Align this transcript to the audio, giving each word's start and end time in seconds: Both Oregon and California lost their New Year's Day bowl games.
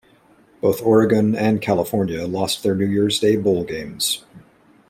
Both 0.61 0.81
Oregon 0.81 1.35
and 1.35 1.61
California 1.61 2.25
lost 2.25 2.63
their 2.63 2.73
New 2.73 2.87
Year's 2.87 3.19
Day 3.19 3.35
bowl 3.35 3.63
games. 3.63 4.23